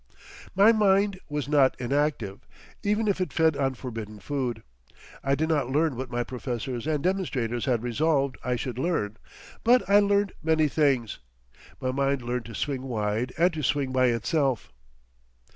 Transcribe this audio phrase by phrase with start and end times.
[0.55, 2.39] My mind was not inactive,
[2.81, 4.63] even if it fed on forbidden food.
[5.23, 9.17] I did not learn what my professors and demonstrators had resolved I should learn,
[9.63, 11.19] but I learnt many things.
[11.79, 14.71] My mind learnt to swing wide and to swing by itself.